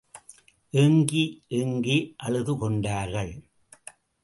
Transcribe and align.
ஏங்கி 0.73 1.23
ஏங்கி 1.59 2.15
அழுதுகொண்டார்கள். 2.23 3.33